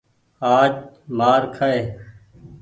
[0.57, 0.73] آج
[1.17, 1.81] مآر کآئي۔